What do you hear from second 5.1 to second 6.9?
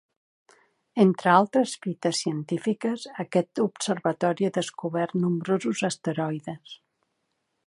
nombrosos asteroides.